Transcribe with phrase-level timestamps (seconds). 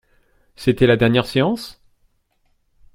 [0.55, 1.79] C'était la dernière séance?